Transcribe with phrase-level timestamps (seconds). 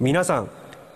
[0.00, 0.50] 皆さん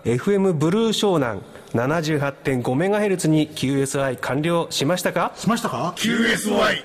[0.05, 1.41] FM ブルー湘南
[1.73, 5.31] 78.5MHz に QSI 完了しましたか？
[5.35, 6.83] しましたか？QSY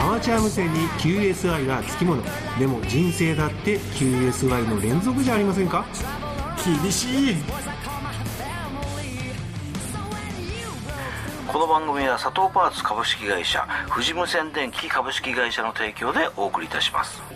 [0.00, 2.22] アマチュア無線に QSI がつきもの。
[2.58, 5.84] でも人生だって QSI の連続じゃありませんか？
[6.82, 7.36] 厳しい
[11.56, 17.32] この番組は佐藤パーツ株式会社富士無線電機株式会社の提供でお送りいたします It's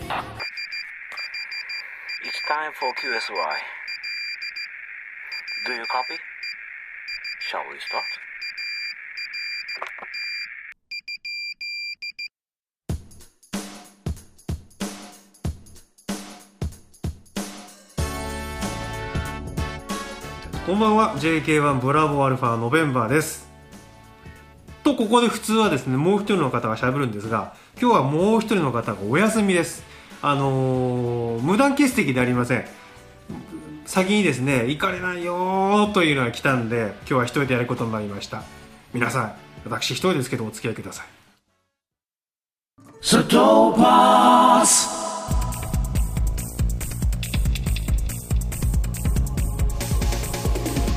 [2.47, 3.33] time for QSY
[5.65, 6.19] Do you copy?
[7.49, 8.03] Shall we start?
[20.67, 23.50] こんばんは JK1 ブラボーアルファノベンバーです
[24.91, 29.83] とここで普通はですねもう一人の方がしゃべるんですが今日はもう一人の方がお休みです。
[30.21, 32.65] あのー無断欠席でありません。
[33.85, 38.43] 先にですね行かれないよーというのが来たんで今日は一人でやることになりました。
[38.93, 39.33] 皆さん
[39.65, 41.05] 私一人ですけどお付き合いください。
[43.01, 43.35] 佐藤
[43.77, 45.01] パーツ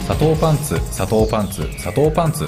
[0.06, 2.46] 佐藤パンツ佐藤パンツ佐藤パンツ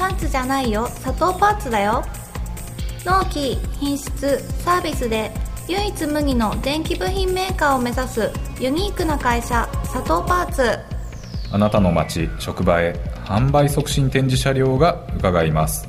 [0.00, 0.86] パンツじゃないよ。
[0.86, 2.02] 砂糖パンツだよ。
[3.04, 5.30] 納期品質サービスで
[5.68, 10.78] 唯一無二の電気部品メーカーを目指すユニークな会社佐藤パーツ。
[11.52, 12.94] あなたの街職場へ
[13.26, 15.86] 販売促進展示車両が伺います。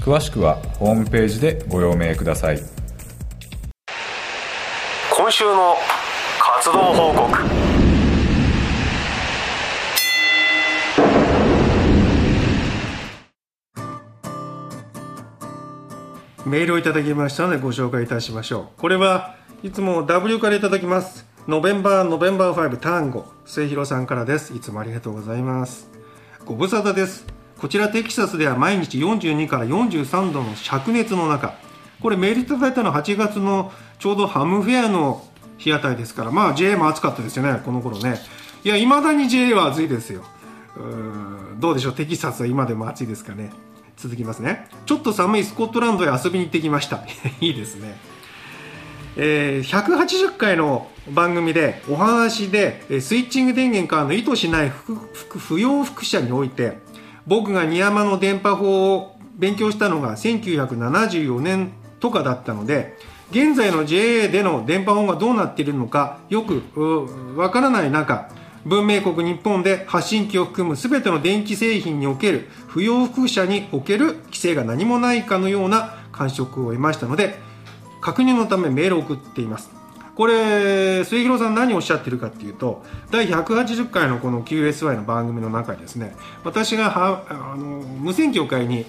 [0.00, 2.60] 詳しくはホームページでご用命ください。
[5.16, 5.76] 今週の
[6.58, 7.69] 活動報告
[16.50, 18.80] メールをいただきましたのでご紹介いたしましょう。
[18.80, 21.24] これはいつも W からいただきます。
[21.46, 24.52] ノベンバーノベンバー5タンゴ末広さんからです。
[24.52, 25.88] いつもありがとうございます。
[26.44, 27.24] ご無沙汰です。
[27.56, 31.54] こちらテキサスでは毎日42から43度の灼熱の中。
[32.02, 33.70] これメールいただいたのは8月の
[34.00, 35.24] ちょうどハムフェアの
[35.56, 36.32] 日当たりですから。
[36.32, 37.60] まあ JA も暑かったですよね。
[37.64, 38.18] この頃ね。
[38.64, 40.24] いやいまだに JA は暑いですよ。
[40.76, 41.92] うんどうでしょう。
[41.92, 43.52] テキサスは今でも暑いですかね。
[44.00, 44.66] 続きますね。
[44.86, 47.04] ちょっと寒いスコットランドへ遊びに行ってきました。
[47.40, 47.98] いいですね。
[49.16, 56.78] えー180回の番組でお話でスイッチング電源からの意図しない不要複写において
[57.26, 62.96] 僕がニヤマの電波法を勉強したのが1974年とかだったので
[63.32, 66.62] 現在の JA での電波法がどうなっているのかよく
[67.36, 68.28] わからない中
[68.64, 77.38] 文明国日本で発信機を含む全ての電気製品における不要複写における規制が何もないかのような感触を得ましたので
[78.00, 79.70] 確認のためメールを送っています。
[80.16, 88.84] これ末広さん何をおっしゃってるかっていうと第180回のこの QSY の番組の中でですね私がはあの無線協会に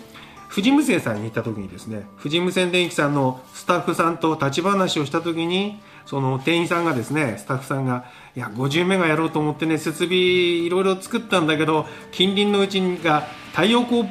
[0.50, 8.04] 富士無線さんに行った時にですね富士無線電機さんのスタッフさんと立ち話をした時にその店員さんがですねスタッフさんが
[8.36, 14.10] 「いや50メガやろうと思ってね設備いろいろ作ったんだけど近隣のうちが太陽光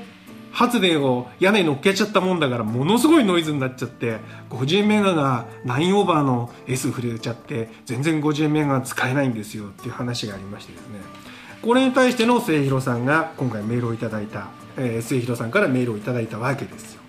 [0.53, 4.19] 発電を屋根に乗っけちゃったもんだからものすごいノイズになっちゃって
[4.51, 11.01] 50メガが9オーバーの S 触れちゃって全然50メガ使えないんですよっていう話がありましてですね。
[11.63, 17.01] これに対しての末広さんが今回メールをいただいた、えー末広さんからメールをいただいたわけですよ。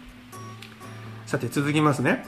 [1.25, 2.25] さて続きますね。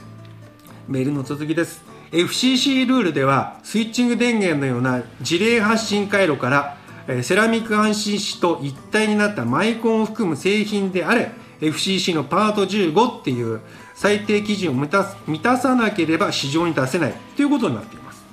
[0.87, 1.92] メールの続きです。
[2.13, 13.61] FCC ルールではスイッチング電源のような事例発信回路からセラミック安心紙と一体になったマイコンを含む製品であれ FCC のパート15っていう
[13.95, 18.23] 最低基準を満たす満たさなければ市場に出せないということになっています。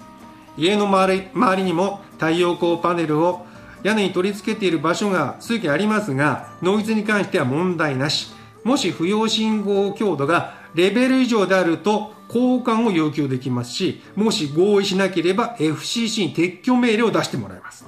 [0.59, 3.47] 家の周り周りにも太陽光パネルを
[3.83, 8.40] 屋根に取り付けている場所が数件ありますがノイズに関しては問題なし。
[8.65, 17.87] もし不要信号強度がレベル以上であると交換を要求できますしもし合意しなければ FCC に撤去命令を出してもらいます。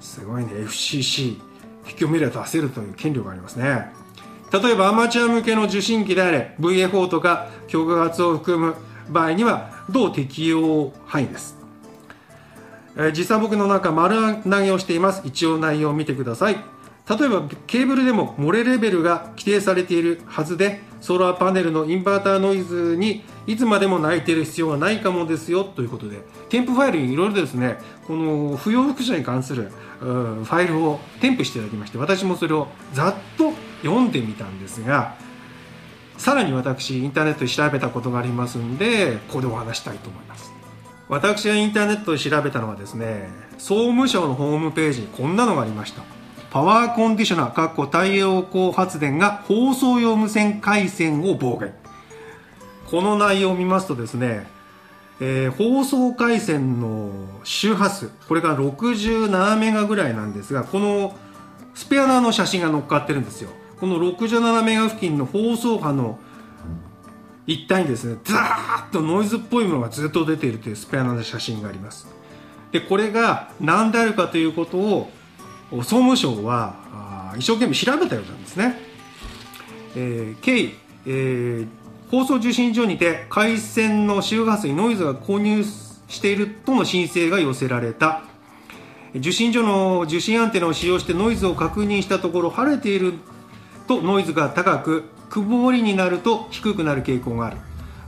[0.00, 1.38] すごいね FCC
[1.84, 3.92] 撤去命令を出せるという権力がありますね。
[4.52, 8.74] 例えばアマチュア向けの受信機であれ VFO とか極圧を含む
[9.08, 11.56] 場合には同適用範囲です。
[12.96, 15.22] えー時差ボケの中丸投げをしています。
[15.24, 16.56] 一応内容を見てください。
[17.10, 26.20] 例えばケーブルでも漏れレベルが規定されているはずでソーラーパネルのインバーターノイズにいつまでも泣いている必要はないかもですよということで。
[26.48, 27.78] 添付ファイルにいろいろですね。
[28.06, 33.52] この不要複写に関するファイルを添付していただきまして私もそれをざっと
[33.82, 35.14] 読んでみたんですが
[36.16, 40.52] さらに私インターネットで調べたことがありますんでここでお話したいと思います。
[41.08, 43.28] 私がインターネットで調べたのはですね
[43.58, 46.19] 総務省のホームページにこんなのがありました。
[46.50, 51.72] パワーコンディショナー、かっこ太陽光発電が放送用無線回線を妨害。
[52.90, 54.48] この内容を見ますとですね、
[55.20, 57.12] えー、放送回線の
[57.44, 61.16] 周波数、これが67メガぐらいなんですが、この
[61.74, 63.50] スペアナーの写真が載っかってるんですよ。
[63.78, 66.18] この67メガ付近の放送波の
[67.46, 72.08] 一帯にですね、ザーッとノイズっぽいものがずっと出ているというスペアナーの写真があります。
[72.72, 75.10] で、これが何であるかということを
[75.70, 78.76] 総務省は一生懸命調べたようなんですね。
[79.96, 80.74] えー、経緯、
[81.06, 81.66] えー、
[82.10, 88.22] 放送受信所にて回線の周波数にノイズが購入しているとの申請が寄せられた。
[89.14, 93.14] 受信所の受信アンテナを使用してノイズを確認したところ晴れている
[93.88, 97.56] とノイズが高く曇りになると低くなる傾向がある、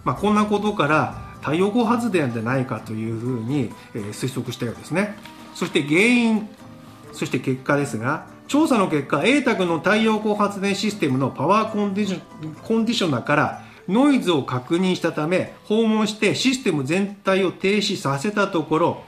[0.05, 3.73] まあ、こんなことから太陽光発電ではないかというふうに、
[4.13, 5.17] 推測したようですね。
[5.55, 6.49] そして原因
[7.13, 19.03] そして結果ですが調査の結果 A 宅の太陽光発電システムのパワーコンディショコンディショナーからノイズを確認したため訪問してシステム全体を停止させたところ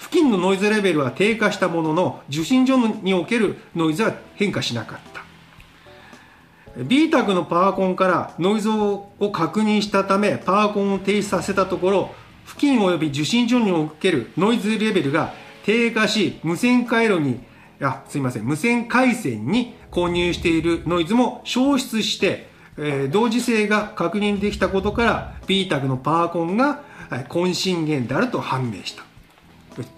[0.00, 5.20] 付近のノイズレベルは低下したものの受信所におけるノイズは変化しなかった。
[6.76, 12.14] B 宅のパワーコンからノイズを確認したためパワーコンを停止させたところ
[12.46, 15.34] 付近及び受信所におけるノイズレベルが
[15.64, 17.40] 低下し無線回路に
[17.82, 18.44] あすいません。
[18.44, 29.04] 無線回線に購入しているノイズも消失して、えー、同時性が確認できたことから B タグのパーコンが渾身源であると判明した。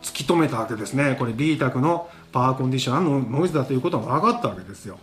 [0.02, 1.17] 突き止めたわけですね。
[1.19, 4.99] これ B タグのパワーコンディショナーのノイズだということが分かったわけですよ。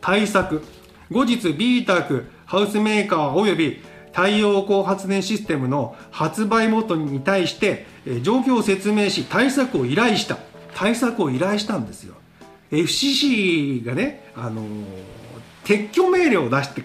[0.00, 0.62] 対策。
[1.10, 3.82] 後日 B タグハウスメーカー及び
[4.12, 7.86] 太陽光発電システムの発売元に対して
[8.22, 10.38] 状況を説明し対策を依頼した。
[10.74, 12.14] 対策を依頼したんですよ。
[12.70, 14.64] FCC がね、あの
[15.64, 16.82] 撤去命令を出して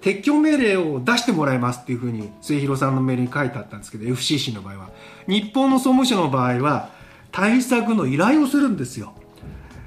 [0.00, 4.90] 撤去命令を出してもらいますっていうふうに末広さんのメールに書いてあったんですけど FCC の場合は。
[5.26, 6.90] 日本の総務省の場合は
[7.32, 9.14] 対策の依頼をするんですよ。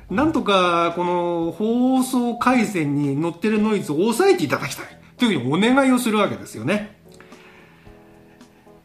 [0.09, 4.85] なんとかこの放送回線に乗ってるノイズを抑えていただきたい
[5.17, 7.00] というふうにお願いをするわけですよね。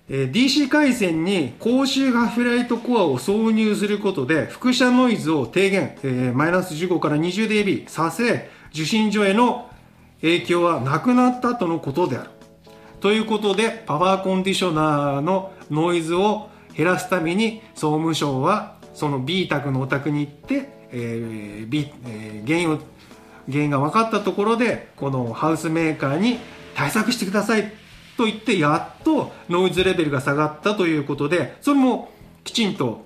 [0.09, 5.97] え DC 回線に高周波フライトコアを挿入することで輻射ノイズを低減、
[6.35, 9.69] マイナス15から 20dB させ受信所への
[10.21, 12.31] 影響はなくなったとのことである。
[13.01, 22.79] ということでパワーコンディショナーのノイズを減らすために総務省はその B 宅のお宅に行って、えー B えー、原因を
[23.51, 26.39] 原因が分かったところでこのハウスメーカーに
[26.75, 27.86] 対策してください。
[28.17, 32.11] と言ってやっとノイズレベルが下がったということでそれも
[32.45, 33.05] きちんと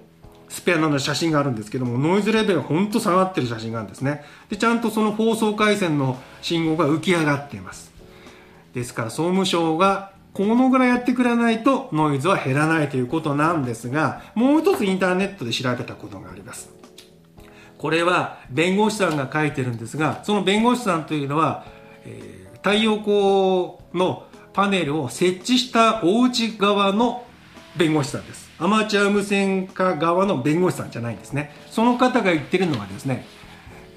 [0.48, 4.24] スペアの写真があるんですけどもノイズレベルが本当下がってる写真があるんですね。
[4.50, 7.92] でちゃんとその放送回線の信号が浮き上がっています。
[8.74, 16.70] ですから総務省がこのぐらいやってくれないとノイズは減らないということなんですがもう一つインターネットで調べたことがあります。
[17.78, 21.64] これは弁護士さんが書いてるんですがその弁護士さんというのは、
[22.04, 24.26] えー、太陽光の
[24.60, 27.24] パネルを設置したお家側の
[27.78, 28.50] 弁護士さんです。
[28.58, 31.50] アマチュア無線化側の弁護士さんじゃないんですね。
[31.70, 33.24] その方が言ってるのはですね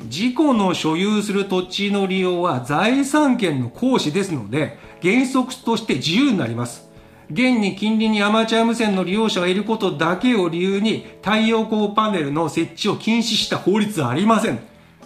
[0.07, 6.89] 事故の所有する土地の利用は財産権の行使ですので原則として自由になります。
[7.29, 14.59] 現に近隣にアマチュア無線の利用者がいることだけを理由に太陽光パネルの設置を禁止した法律はありません。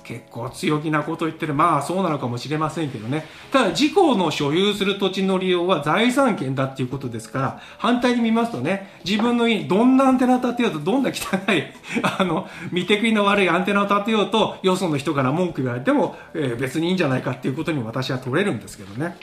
[0.08, 1.54] 結構強気なこと言ってる。
[1.54, 3.26] まあそうなのかもしれませんけどね。
[3.52, 11.64] ただ事故の所有する土地の利用は財産権だっていうことですから反対に見ますとね自分の家どんなアンテナを立てようとどんな汚い
[12.20, 19.18] あの見て食いの悪いアンテナを立てようとよその人から文句言われても、えー、別にいいんじゃないかっていうことに私は取れるんですけどね。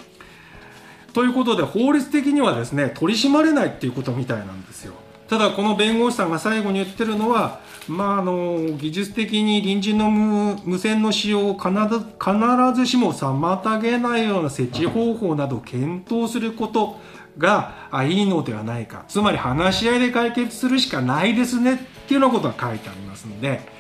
[1.15, 4.95] ということで法律的にはですね取り締まれないっていうことみたいなんですよ。
[5.29, 16.99] ただこの弁護士さんが最後に言ってるのはまあ、あの技術的に隣人の無線の使用を必ず必ずしも妨げないような設置方法などを検討すること
[17.37, 19.05] がいいのではないか。
[19.09, 23.73] つまり話し合いで解決するしかないですねっていうようなことが書いてありますので。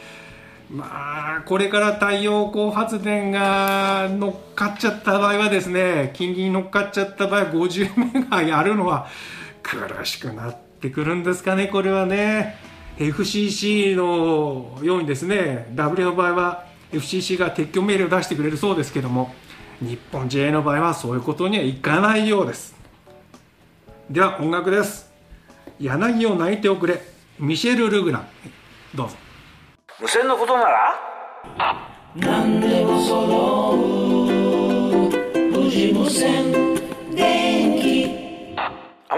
[0.71, 9.07] まあこれから太陽光発電が乗っかっちゃった場合はですね金利に乗っかっちゃった場合50メガやるのは
[9.63, 12.57] 苦しくなってくるんですかねこれはね。
[12.97, 19.35] FCC のようにですね W の場合は FCC が撤去命令を出してくれるそうですけども
[19.81, 22.77] 日本 JA の場合はそういうことにはいかないようです。
[24.09, 25.11] では音楽です。
[25.81, 27.03] 柳を泣いておくれ
[27.41, 28.29] ミシェル・ルグラン。
[28.95, 29.17] どうぞ。
[30.01, 30.95] 無線のことなら？
[32.15, 33.77] 何でも揃う。
[35.51, 36.64] 無事無線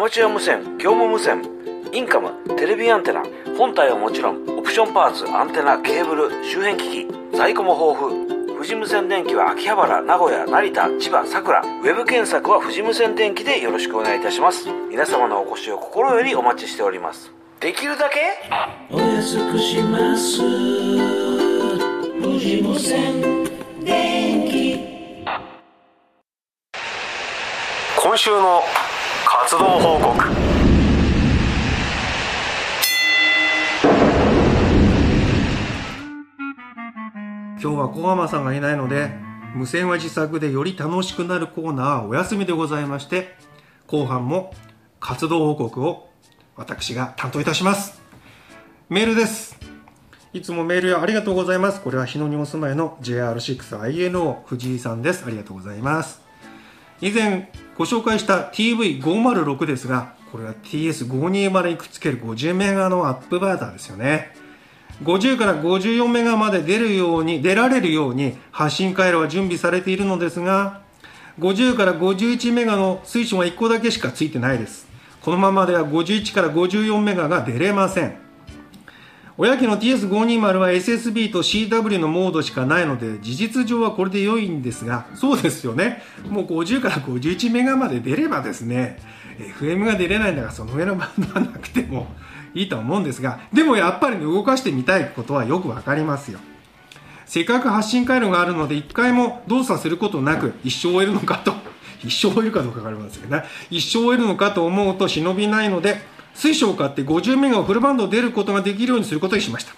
[0.07, 1.43] マチュア無線業務無線
[1.93, 3.25] インカムテレビアンテナ
[3.59, 8.29] 本体はもちろんオプションパーツアンテナケーブル周辺機器在庫も豊富。
[8.55, 14.69] 富士無線電機は秋葉原名古屋成田千葉佐倉ウェブ検索は富士無線電機でよろしくお願いいたします。
[14.89, 17.33] 皆様のお越しを心よりお待ちしております。
[17.59, 18.21] できるだけ？
[18.95, 20.41] お安くします。
[22.15, 23.43] 無事無線
[23.83, 24.79] 電気
[28.01, 28.63] 今週の
[29.49, 30.25] 活動報告。
[37.53, 39.13] 今日は小浜さんがいないので
[39.55, 43.37] 無線は自作でより楽しくなるコーナーはお休みでございまして
[43.87, 44.53] 後半も
[44.99, 46.09] 活動報告を
[46.57, 48.03] 私が担当いたします。
[48.89, 49.57] メールです。
[50.33, 51.81] いつもメールありがとうございます。
[51.83, 55.23] これは日野にお住まいの JR6INO 藤井さんです。
[55.25, 56.21] ありがとうございます。
[57.01, 57.49] 以前
[57.79, 64.35] ご紹介した TV506 ですがこれは TS520 にくっつける50メガのアップバーターですよね。
[65.03, 70.81] 50から54メガまで出るように出られるように発信回路は準備されているのですが
[71.39, 74.87] 50から51メガの水晶が1個だけしかついてないです。
[75.21, 78.26] このままでは51から54メガが出れません。
[79.39, 86.03] 親機の TS520 は SSB と CW のモードしかないので事実上はこれで良いんですがそうですよね。
[86.29, 88.99] もう50から51メガまで出ればですね
[89.61, 92.07] FM が出れないんだからその上のバンドはなくても
[92.55, 96.39] いいと思うんですがでもやっぱり、ね、動かしてみたいことはよくわかりますよ。
[97.27, 101.53] せっかく発信回路があるので一回も動作することなく一生終えるのかと。
[102.05, 103.45] 一生終えるかどうかわかりませんけどね。
[103.69, 106.01] 一生終えるのかと思うと忍びないので
[106.37, 109.75] 水晶を買って50メガをフルバンド出ることができるようにすることにしました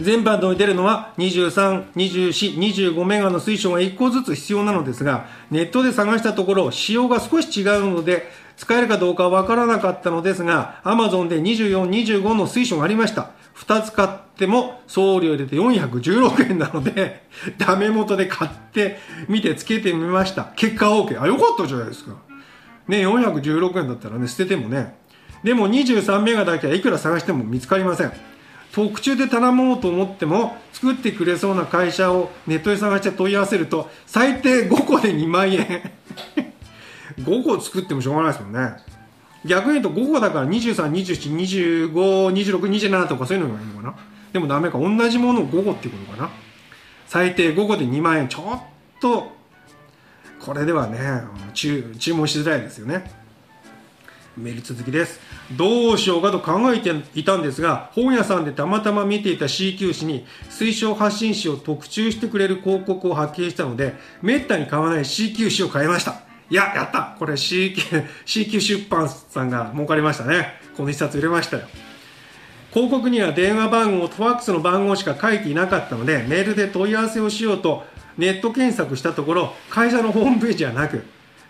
[0.00, 13.30] 全バンドに出るのは23、24、25メガの水晶が1個ずつ必要なのですが、ネットで探したところ、仕様が少し違うので、使えるかどうかわからなかったのですが、Amazon で24、25の水晶がありました。
[13.56, 17.22] 2つ買っても送料入れて416円なので、
[17.58, 20.52] ダメ元で買ってみてつけてみました。
[20.56, 21.20] 結果 OK。
[21.20, 22.16] あ、よかったじゃないですか。
[22.88, 24.99] ね、416円だったらね、捨ててもね。
[25.42, 28.12] でも23メガだけはいくら探しても見つかりません。
[28.72, 35.90] 特注で頼もうと思っても作ってくれそうな会社をネットで探して問い合わせると最低5個で2万円。
[37.18, 38.76] 5個作ってもしょうがないですもんね。
[39.44, 43.96] 逆に言うと5個だから2327252627とかそういうのがいいのかな。
[44.32, 46.30] でもダメか同じものを5個っていうことかな。
[47.08, 48.28] 最低5個で2万円。
[48.28, 48.60] ちょっ
[49.00, 49.32] と
[50.38, 51.22] これではね
[51.54, 53.10] 注注文しづらいですよね。
[54.40, 55.20] メール続きです。
[55.56, 66.22] どうしようかと考えていたんですが本屋さんでたまたま見ていた C 級誌に推奨発信誌を特注してくれる広告を発見したのでめったに買わない C 級誌を買いました。
[66.50, 67.16] いややった。
[67.18, 70.54] これ C 級 C 級出版さんが儲かりましたね。
[70.76, 71.64] この一冊売れましたよ。
[72.72, 77.84] 広告には電話番号とファックスの番号しか書いていなかったのでメールで問い合わせをしようと
[78.16, 81.04] ネット検索したところ会社のホームページはなく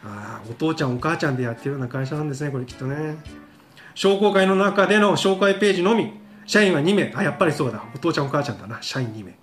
[0.05, 3.17] あお父ちゃんお母ちゃんでやってるような会社なんですねこれきっとね。
[3.95, 6.13] 商工会の中での紹介ページのみ。
[6.47, 7.13] 社員は2名。
[7.15, 7.85] あやっぱりそうだ。
[7.95, 8.79] お父ちゃんお母ちゃんだな。
[8.81, 9.35] 社員2名。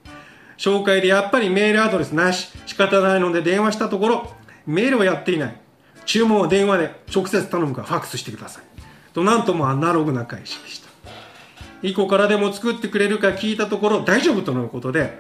[0.58, 2.50] 紹介でやっぱりメールアドレスなし。
[2.66, 4.32] 仕方ないので電話したところ
[4.66, 5.62] メールはやっていない。
[6.06, 8.64] 注文は電話で直接頼むからファックスしてください。
[9.14, 10.88] となんともアナログな返しでした。
[11.84, 15.20] 以降からでも作ってくれるか聞いたところ大丈夫とのことで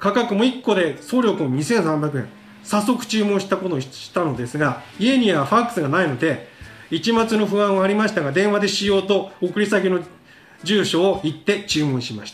[0.00, 2.41] 価格も1個で送料も2300円。
[2.64, 6.48] 早速注文したことにしたのですが家にはファックスがないので
[6.90, 10.00] 一末の不安はありましたが電話でしようと送り先の
[10.62, 12.32] 住所を言って注文しまし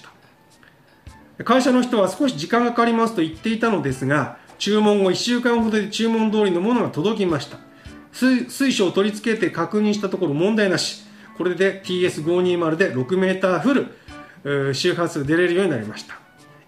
[1.36, 1.44] た。
[1.44, 7.58] 会社の人は少し時間がかかりますと言っていたのですが注文後1週間ほどで注文通りのものが届きました。
[8.12, 11.04] 水晶を取り付けて確認したところ問題なし。
[11.36, 13.92] これで TS520 で 6m フ
[14.42, 16.18] ル周波数出れるようになりました。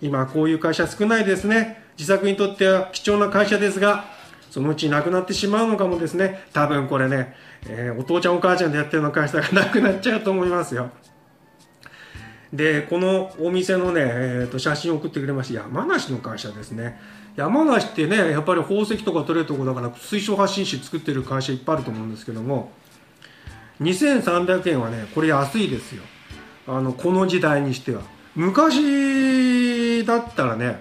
[0.00, 1.79] 今こういう会社少ないですね。
[1.98, 4.04] 自作にとっては貴重な会社ですが
[4.50, 6.44] そのうちなくなってしまうのかもですね。
[6.52, 7.34] 多分これね、
[7.68, 10.90] えー、お父ちゃんお母ちゃんでやってるような会社がなくなっちゃうと思いますよ。
[12.52, 16.98] でこのお店のね、えー、と写真を送ってくれまして山梨の会社ですね。
[17.36, 22.72] 山梨ってねやっぱり宝石とか取れるとこだから水晶発信紙作ってる会社いっぱいあると思うんですけども
[23.80, 26.02] 2300円はねこれ安いですよ。
[26.66, 28.02] あのこの時代にしては。
[28.34, 30.80] 昔だったらね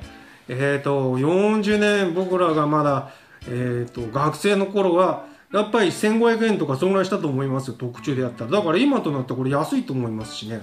[0.49, 3.11] えっ、と40年僕らがまだ、
[3.47, 8.51] えっと学生の頃はやっぱり1500円とかそんぐらいしたと思いますよ特注でやったら。
[8.51, 10.61] だから今となってこれ安いと思いますしね。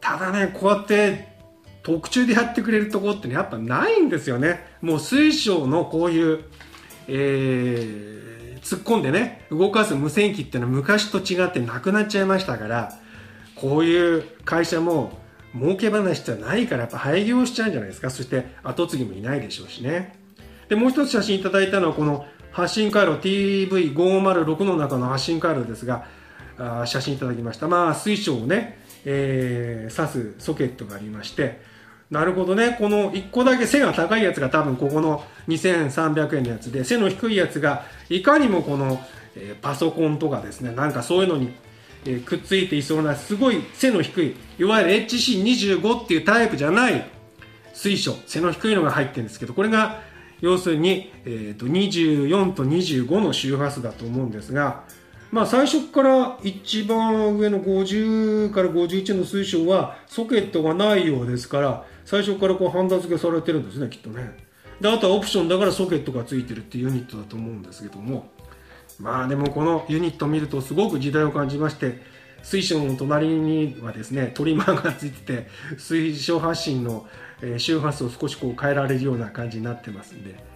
[0.00, 1.34] ただねこうやって
[1.82, 4.64] 特注でやってくれるとこってねやっぱないんですよね。
[4.80, 6.44] もう水晶のこういう、
[7.08, 8.24] えー
[8.64, 12.98] 突っ込んでね動かす無線機っていうのは昔と違ってなくなっちゃいましたから
[13.54, 15.18] こういう会社も
[15.54, 18.10] 儲け話じゃないからやっぱ廃業しちゃうんじゃないですか？
[18.10, 20.16] そして後継ぎもいないでしょうしね。
[20.68, 26.06] でもう一つ写真いただいたのはこの発信回路 TV506 の中の発信回路ですが
[26.58, 27.68] あ写真いただきました。
[27.68, 31.60] まあ水晶をね、えー、刺すソケットがありまして。
[32.10, 32.76] なるほどね。
[32.78, 39.00] この1個だけ背が高いやつが多分ここの2300円のやつで背の低いやつがいかにもこの、
[39.34, 41.52] えー、パソコンとかですねなんかそういうのに、
[42.06, 47.08] え、くっついていそうなすごい背の低いいわゆる HC25 っていうタイプじゃない
[47.72, 50.02] 水晶背の低いのが入ってるんですけどこれが
[50.40, 54.84] 要するに、えーと、24と25の周波数だと思うんですが
[55.32, 64.44] まあ最初から一番上の50から51の水晶はソケットがないようですから最初からこうハンダ付けされてるんですねきっとね。
[64.80, 68.33] であとはオプションだからソケットが付いてるっていうユニットだと思うんですけども。
[69.00, 72.02] まあでもこのユニット見るとすごく時代を感じまして
[72.42, 75.48] 水晶の隣にはですねトリマーが付いてて
[75.78, 77.06] 水晶発信の
[77.58, 80.54] 周波数を少しこう変えられるような感じになってますんで。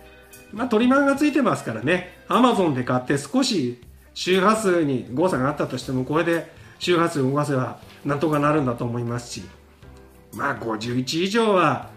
[0.53, 3.81] まあトリマーが付いてますからねアマゾンで買って少し
[4.15, 9.43] 周波数に誤差があったとしてもこれで周波数を動かせばなんとかなるんだと思いますし
[10.33, 11.91] まあ51以上は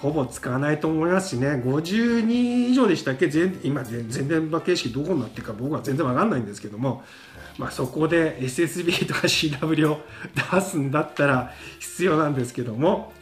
[0.00, 1.62] ほぼ使わないと思いますしね。
[1.64, 3.28] 52以上でしたっけ？
[3.28, 7.04] 全今全電波形式どこになってるか僕は全然わかんないんですけども、
[7.58, 10.00] まあ、そこで SSB とか CW を
[10.52, 13.12] 出すんだったら必要なんですけども。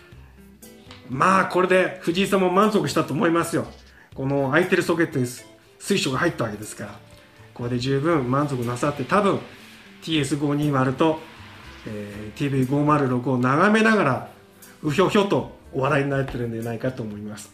[1.10, 3.66] まあこれで藤井さんも満足したと思いますよ。
[4.14, 5.26] この空いてるソケットに
[5.78, 6.98] 水晶が入ったわけですから。
[7.54, 9.40] これで十分満足なさって多分
[10.02, 11.18] TS520 と、
[11.86, 14.30] えー、TV506 を眺めながら
[14.82, 17.52] うひょひょとお笑いになってるんじゃないかと思います。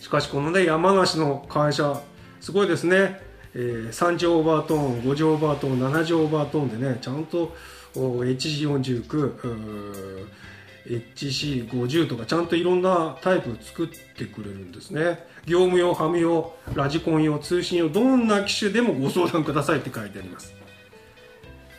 [0.00, 2.00] しかしこのね山梨の会社
[2.40, 3.20] すごいですね、
[3.54, 7.54] えー、3次オーバートーン5次オーバートーン7次オーバートーンでねちゃんと
[7.94, 10.26] HG49
[10.86, 15.18] HC50 とかちゃんといろんなタイプ作ってくれるんですね。
[15.46, 20.59] 業務用ハム用ラジコン用通信用どんな機種でもご相談くださいって書いてあります。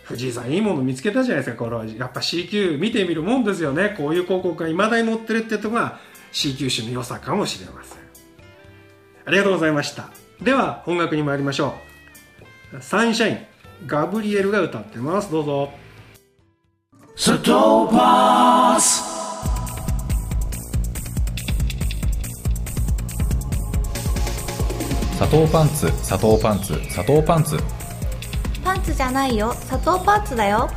[0.03, 1.85] 藤井さんいいもの見つけたじゃないですかこれは。
[1.85, 3.95] やっぱ CQ 見てみるもんですよね。
[3.97, 5.99] こういう広告がいまだに載ってるってとこが
[6.33, 7.97] CQ 種の良さかもしれません。
[9.25, 10.09] ありがとうございました。
[10.41, 11.75] では音楽に参りましょ
[12.73, 12.81] う。
[12.81, 13.37] サンシャイン
[13.85, 15.31] ガブリエルが歌ってます。
[15.31, 15.71] どうぞ。
[17.15, 19.11] ストーパース
[25.17, 27.57] 砂糖パンツ砂糖パンツ砂糖パンツ
[28.61, 30.69] パンツじゃないよ砂糖パーツだよ。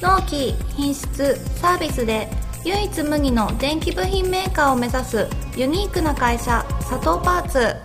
[0.00, 2.28] 納期品質サービスで
[2.64, 7.76] 唯一無二の電気部品メーカーを目指すユニークな会社佐藤パーツ。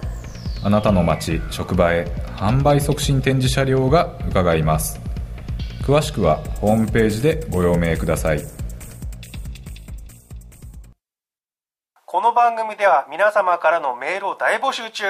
[0.64, 5.00] あなたの街職場へ販売促進展示車両が伺います。
[5.84, 8.42] 詳しくはホームページでご用命ください。
[12.06, 15.06] この番組では皆様からのメールを大募集中。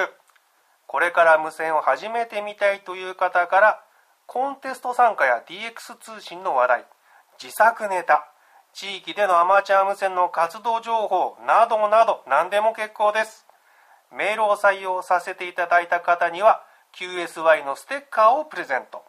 [0.86, 3.80] これから無線を始めてみたいという方から
[4.28, 6.84] コンテスト参加や DX 通信の話題
[7.42, 8.30] 自作ネタ
[8.74, 13.46] 地域でのアマチュア無線の活動情報などなど何でも結構です。
[14.12, 16.62] メールを採用させていただいた方には
[16.94, 19.02] QSY のステッカーをプレゼント。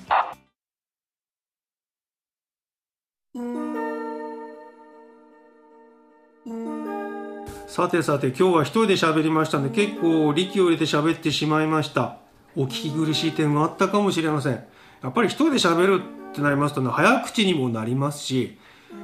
[7.75, 12.19] さてさて今日は一人で喋りましたんで結構力を入れて喋ってしまいました。
[12.55, 14.63] お聞き苦しい点があったかもしれません。
[15.03, 18.57] やっぱり一人で喋るってなりますとね早口にもなりますし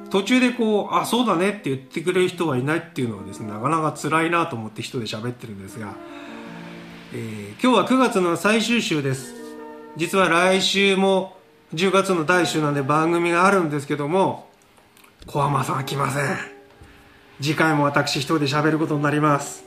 [0.10, 5.94] 途中でこう「あそうだね」って言ってくれる人がいないっていうのはですねなかなか辛いなと思って一人で喋ってるんですが、
[7.14, 9.34] えー、今日は9月の最終週です。
[9.98, 11.36] 実は来週も
[11.74, 14.48] 10月の第1週なんで番組があるんですけども
[15.28, 16.51] 小浜さん来ません。
[17.42, 19.64] 次回も私一人で喋ることになります。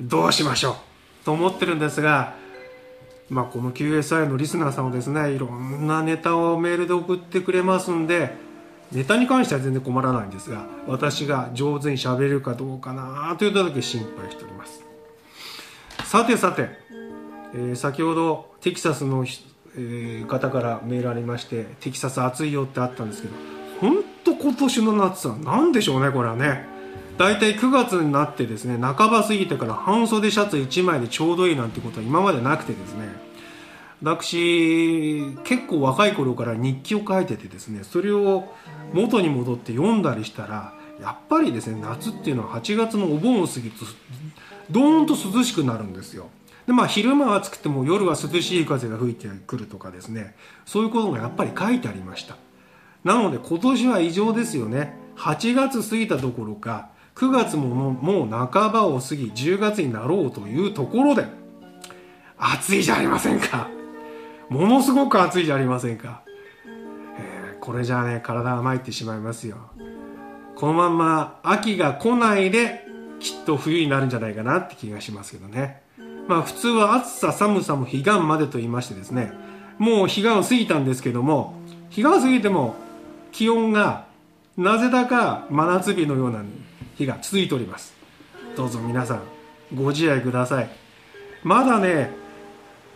[0.00, 1.24] どうしましょう？
[1.24, 2.34] と思ってるんですが
[3.30, 8.34] まあこの QSI のリスナーさんはですねいろんなネタをメールで送ってくれますんで
[8.92, 14.84] ネタに関しては全然困らないんですが私が上手に喋れるかどうかなというだけ心配しております。
[16.04, 16.68] さてさて、
[17.54, 19.24] えー先ほどテキサスの、
[19.76, 23.34] えー方からメールありましてテキサス暑いよってあったんですけど
[23.80, 26.73] 本当今年の夏は何でしょうねこれはね。
[27.16, 33.08] 大体9月になってですね半ば過ぎてから半袖シャツ1枚でちょうどいいなんてことは今までなくてですね。
[34.02, 38.52] 私結構若い頃から日記を書いててですねそれを
[38.92, 43.86] 元に戻って読んだりしたらやっぱりですね夏っていうのは8月のお盆を過ぎると
[44.70, 46.28] ドーンと涼しくなるんですよ。
[46.66, 50.34] でまあ昼間は暑くても夜は涼しい風が吹いてくるとかですね
[50.66, 52.36] そういうことがやっぱり書いてありました。
[53.04, 54.98] なので今年は異常ですよね。
[55.16, 61.26] 8月過ぎたどころか9月ももう半ばを過ぎ10月になろうというところで
[62.36, 63.68] 暑いじゃありませんか。
[64.48, 66.22] ものすごく暑いじゃありませんか、
[67.18, 69.56] えーこれじゃあね体が参ってしまいますよ。
[70.56, 72.84] このまんま秋が来ないで
[73.20, 75.82] きっと冬になるんじゃないかなって気がしますけどね。
[76.28, 79.32] まあ普通は暑さ寒さも彼岸までと言いましてですね。
[79.78, 81.54] もう彼岸を過ぎたんですけども
[81.90, 82.74] 彼岸を過ぎても
[83.32, 84.06] 気温が
[84.56, 86.44] なぜだか真夏日のような
[86.96, 87.94] 日が続いております。
[88.56, 89.22] どうぞ皆さん
[89.74, 90.70] ご自愛ください。
[91.42, 92.10] まだね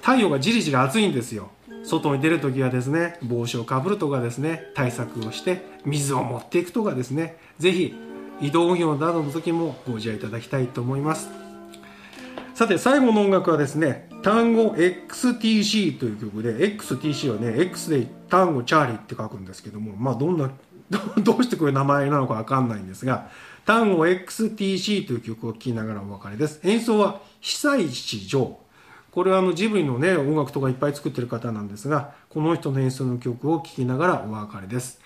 [0.01, 1.51] 太陽がじりじり暑いんですよ。
[1.85, 7.95] 外に出るときはですね帽子をかぶるとかですね対策をして水を持っていくとかですねぜひ
[8.41, 11.29] 移動業などの時もご自愛いただきたいと思います。
[12.55, 20.51] さて最後の音楽はですね単語 XTC という曲で XTC はね X で単語チャーリーって書くんですけどもまあどんな
[21.23, 23.31] どうしてこういう名前なのかわかんないんですが
[23.69, 26.59] 単語 XTC という曲を聴きながらお別れです。
[26.65, 28.57] 演奏は久石譲。
[29.11, 35.03] これはあのジブリのね音楽とかいっぱい作ってる方なんですがこの人の演奏の曲を聴きながらお別れです。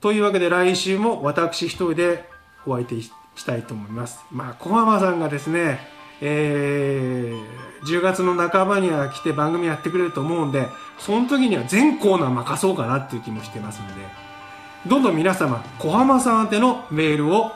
[0.00, 2.24] というわけで来週も私一人で
[2.66, 3.12] お相手し
[3.46, 4.18] たいと思います。
[4.32, 5.78] まあ小浜さんがですね
[6.20, 10.66] えー10月の半ばには来て番組やってくれると思うんで
[10.98, 14.39] その時には全コーナー任そうかなっていう気もしてますので。
[14.86, 17.52] どんどん皆様小浜さん宛てのメールを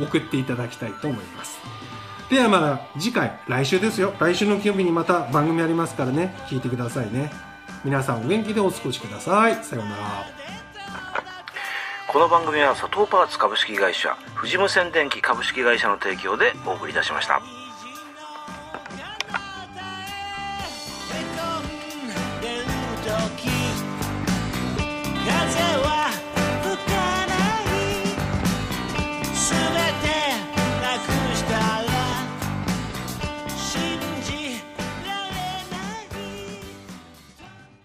[0.00, 1.58] 送っていただきたいと思います。
[2.28, 4.12] ではまだ次回来週ですよ。
[4.18, 7.32] 来週の金曜日にまた番組ありますからね聞いてくださいね。
[7.84, 9.64] 皆さんお元気でお過ごしください。
[9.64, 10.26] さようなら。
[12.08, 17.42] この番組は佐藤パーツ株式会社富士無線電機株式会社の提供でお送りいたしました。